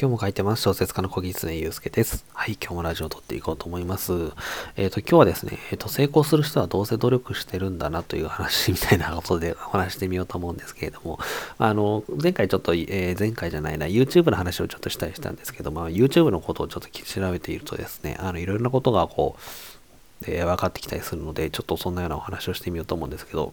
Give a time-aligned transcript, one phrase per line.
[0.00, 0.62] 今日も書いてます。
[0.62, 2.24] 小説家の小木常祐介です。
[2.32, 4.12] はい、今日もラジオを撮っていこうと思います。
[4.76, 11.18] えっ、ー、と、今日はですね、えっ、ー、と、成功する人はどうせ努力してるんだなという話みたいなことでお話してみようと思うんですけれども、
[11.58, 23.52] あの、前回ちょっと、えー、前回じゃないな、YouTube の話をちょっとしたりしたんですけど、まあ、YouTube のことをちょっと調べているとですね、あの、いろいろなことがこう、え分かってきたりするので、ちょっとそんなようなお話をしてみようと思うんですけど、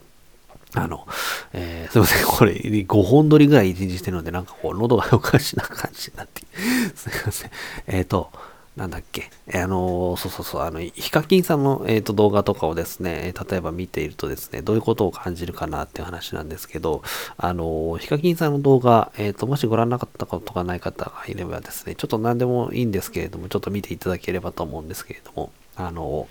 [0.75, 1.07] あの、
[1.53, 2.25] えー、すいません。
[2.27, 6.43] これ、5本撮りぐらい一日してるので、なんかこう、喉がおかしな感じになって、
[6.95, 7.51] すいません。
[7.87, 8.29] えっ、ー、と、
[8.75, 17.01] なんだっけ、えー、あのそうそうそう、あの、ヒカキンさんの、えーと、動画とかをですね、例えば見ているとですね、どういうことを感じるかなっていう話なんですけど、
[17.37, 26.27] あのヒカキンさんの動画、えっ、と、もしご覧なかったことがない方がいればですね、ちょっと何でもいいんですけれども、ちょっと見ていただければと思うんですけれども、あの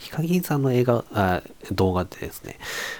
[0.00, 2.56] ヒカキンさんの映画、あ動画ってですね、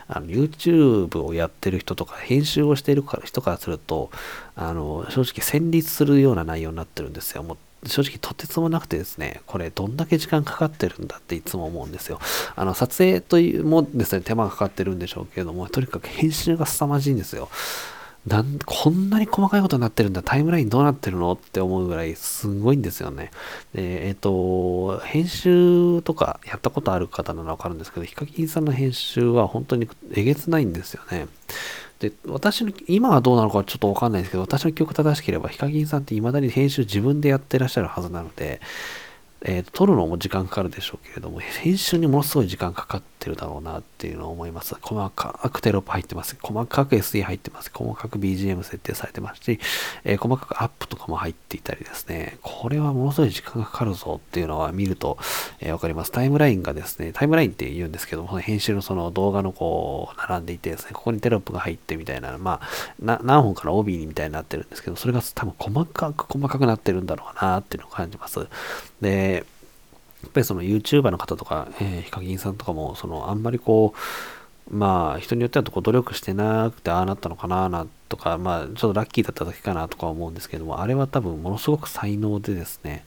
[0.07, 4.11] あの YouTube をやってる人とか、編集をしている人からすると、
[4.55, 7.43] あの、正直戦慄するような内容になってるんですよ。
[7.43, 12.21] もう正直とてつもなくてですね、これどんだけ時間かかってるんだっていつも思うんですよ。
[12.55, 17.49] あの、撮影というもですね、手間がかかってるんでしょうけれども、とにかく編集が凄まじいんですよ。
[18.27, 23.31] なんこんなに細かいことになってるんだ、タイムラインどうなってるのって思うぐらいすごいんですよね。
[23.75, 31.29] で、えっ、ー、と、編集とかやったことある方ならわかるんですけど、ヒカキンさんの編集は本当にえげつないんですよね。
[32.01, 38.61] で、私の、今はどうなのかちょっとわかんないですけど、私の記憶正しければ、ヒカキンさんって未だに編集自分でやってらっしゃるはずなので、
[39.43, 44.75] えー、撮るのも時間かかるでしょうけれども、編集にものすごい時間かかっててるだろうなっていうのを思います。
[44.81, 46.37] 細かくテロップ入ってます。
[46.41, 47.71] 細かく SE 入ってます。
[47.73, 49.61] 細かく BGM 設定されてますし、
[50.05, 55.19] えー、細かくアップとかも入っていたりですね、これはものすごい時間がかかるぞっていうのは見ると、
[55.61, 56.13] えー、わかります。
[56.13, 68.47] タイムラインがですね、タイムラインって言うんですけども、編集のその動画のこう、並んでいてですね、ここにテロップが入ってみたいな、まあ、何本かの帯みたいになってるんですけど、それが多分細かく細かくなってるんだろうなっていうのを感じます。
[69.01, 69.45] で、
[70.23, 73.95] やっぱりその YouTuber の方とか、えー、ヒカキンさんとかも、そのあんまりこ
[74.71, 83.05] う、まあ人によってはこう努力してなくてああなったのかななんとか、まあ、ちょっとラッキーだっただけかなとか思うんですけども、あれは多分ものすごく才能でですね、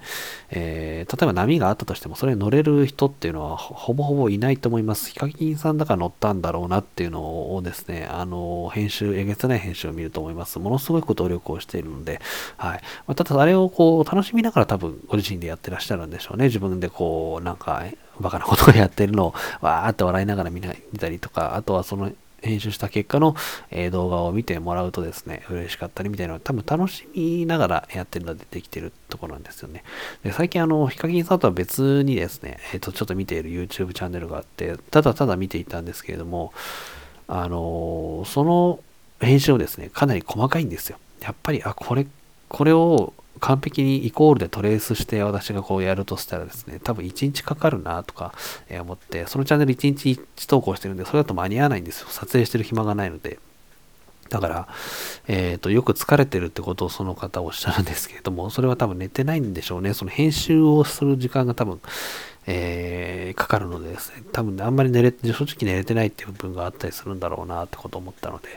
[0.50, 5.10] えー、例えば波があったとしても、それに乗れる人っていうのはほぼほぼいないと思います。
[5.10, 10.58] ヒカキンさんだから乗ったんだろうなっていうのをですね、あの、編集、えげつない編集を見ると思います。
[10.58, 12.22] ものすごい努力をしているので、
[12.56, 12.82] はい。
[13.06, 16.46] まあ、ただ、あれをこう、楽しみながら多分ご自身でやってらっしゃるんでしょうね。
[16.46, 17.84] 自分でこう、なんか、
[18.20, 22.12] バカなことをやってるのを、わーって笑いながら見たりとか、あとはその
[22.44, 23.36] 編集した結果の、
[23.72, 29.84] え、動画を見てもらうとですね、嬉しかったりみたいなのは多分楽しみながらやってるのでできてるところなんですよね。
[30.24, 36.54] で最近あの、ヒカキンさんとは別にですね、えっ、ー、と、ちょっと見ている YouTube チャンネルがあって、ただただ見ていたんですけれども、
[37.28, 38.80] あのー、その
[39.20, 40.98] 編集をですね、かなり細かいんですよ。
[41.22, 42.06] やっぱり、あ、これ、
[42.50, 48.34] これを完璧にイコールでトレースして私がこうやるとしたらですね、多分1日かかるなとか
[48.70, 52.08] 思って、そのチャンネル1日1投稿してるんで、それだと間に合わないんですよ。
[52.10, 53.40] 撮影してる暇がないので。
[54.30, 54.68] だから、
[55.28, 59.94] えっ、ー、と、よく疲れてるってことをその方おっしゃるんですけれども、それは多分寝てないんでしょうね。
[59.94, 61.82] その編集をする時間が多分、
[62.46, 68.50] えー、かかるのでですね、多分、ね、あんまり寝れて、正直寝れてないっていう部分があったりするんだろうなってこと思ったので、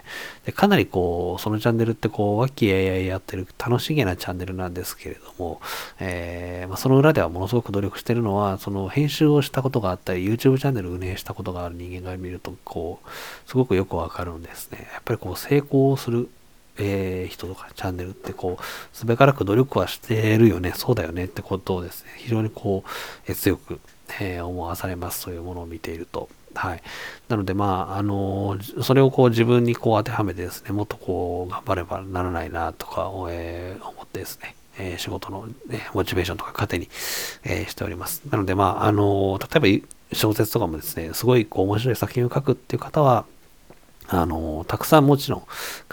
[0.44, 5.60] でかなりこう、そのチャンネルってこう、和気あいあいやってる楽しげなチャンネルなんですけれども、
[6.00, 13.08] えー、まあ、その裏ではものすごく努力してるのは、その編集をしたことがあったり、YouTube チャンネルを運営したことがある人間が見ると、こう、
[13.48, 14.88] すごくよくわかるんですね。
[14.92, 16.28] やっぱりこう、成功をする
[16.78, 22.90] えー、人とかチャンネルってこう、すべからく努力はしてるよね、そうだよねってことをですね、非常にこう、
[23.26, 23.80] えー、強く、
[24.20, 25.20] えー、思わされます。
[25.20, 26.28] そういうものを見ていると。
[26.54, 26.82] はい。
[27.28, 36.88] なので、まあ、あのそれをこう自分にこう当てはめてですね、もっとこう、頑張ればならないなとか、え思ってですね、え仕事の、ね、モチベーションとか糧に、
[37.44, 38.22] えしております。
[38.30, 43.26] なので、まあ、あの例えば小説とかもですね、すごいこう面白い作品を書くっていう方は、
[44.08, 45.42] あの、たくさんもちろん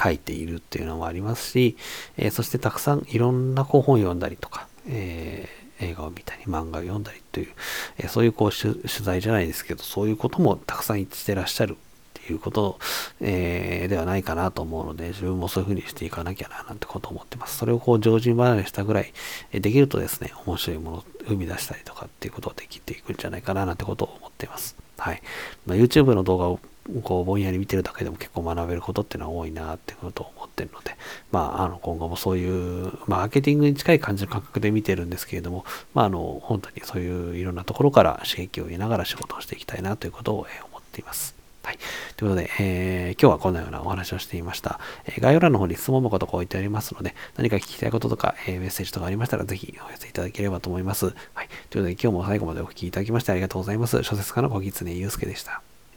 [0.01, 1.77] 書いているっていうのもありますし、
[2.17, 7.49] えー、そしてたくさんいろんなこう本を読んだりとか、えー、映画を見たり、漫画を読んだりという、
[7.97, 11.77] えー、そういうこう取材じゃないですけど、そういうこともたくさんしてらっしゃる
[12.23, 12.79] っていうこと、
[13.19, 17.57] え、ではないかなと思うので、自分もそういうふうにしていかなきゃな、なんてことを思ってます。
[17.57, 19.11] それをこう常人離れしたぐらい、
[19.51, 24.77] えできるとですね、面白いものを生み出したりとかっていうことができていくんじゃないかな、なんてことを思っています。
[24.97, 25.21] はい。
[25.65, 26.59] まあ、YouTube の動画を
[27.03, 30.95] こうぼんやり見てるだけでも結構学べることっていうのは多いなってことを思ってるので、
[31.31, 40.39] まあ、あの今後もそういう、まあ、マーケティングに近い感じの感覚で見てるんですけれども、まあ、あの本当にそういういろんなところから刺激を得ながら仕事をしていきたいなということを
[40.69, 41.35] 思っています。
[41.63, 41.77] はい。
[42.17, 44.81] ということで、えー、今日はこのようなお話をしていました。
[45.05, 51.05] えー、概要欄の方に質問箱とか置いてありますので、何か聞きたいこととか、えー、メッセージとかありましたら、ぜひお寄せいただければと思います。
[51.05, 51.11] は
[51.43, 51.47] い。
[51.69, 54.03] ということで、今日も最後までお聴きいただきましてありがとうございます。
[54.03, 55.72] 小説家の小狐祐介でした。